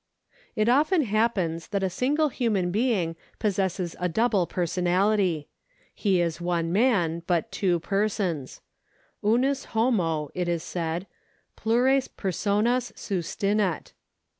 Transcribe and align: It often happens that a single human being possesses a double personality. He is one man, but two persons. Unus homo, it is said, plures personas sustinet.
It 0.55 0.67
often 0.67 1.03
happens 1.03 1.67
that 1.67 1.83
a 1.83 1.87
single 1.91 2.29
human 2.29 2.71
being 2.71 3.15
possesses 3.37 3.95
a 3.99 4.09
double 4.09 4.47
personality. 4.47 5.47
He 5.93 6.19
is 6.19 6.41
one 6.41 6.71
man, 6.73 7.21
but 7.27 7.51
two 7.51 7.79
persons. 7.81 8.61
Unus 9.23 9.65
homo, 9.77 10.31
it 10.33 10.47
is 10.47 10.63
said, 10.63 11.05
plures 11.55 12.07
personas 12.07 12.91
sustinet. 12.97 13.91